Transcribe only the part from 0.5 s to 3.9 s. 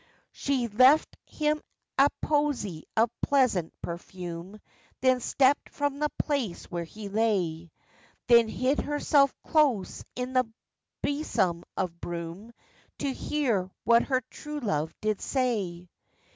left him a posie of pleasant